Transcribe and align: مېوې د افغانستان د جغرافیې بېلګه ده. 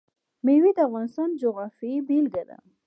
مېوې 0.45 0.71
د 0.77 0.79
افغانستان 0.87 1.29
د 1.31 1.37
جغرافیې 1.41 1.99
بېلګه 2.07 2.43
ده. 2.49 2.57